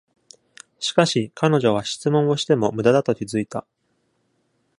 [0.79, 3.67] しかし、彼女は質問をしても無駄だと気付いた。